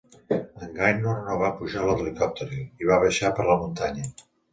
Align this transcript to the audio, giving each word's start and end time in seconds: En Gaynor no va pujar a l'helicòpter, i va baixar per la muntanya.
En 0.67 0.71
Gaynor 0.77 1.19
no 1.27 1.35
va 1.41 1.51
pujar 1.59 1.83
a 1.85 1.85
l'helicòpter, 1.89 2.47
i 2.85 2.89
va 2.93 2.97
baixar 3.05 3.31
per 3.41 3.47
la 3.51 3.59
muntanya. 3.65 4.09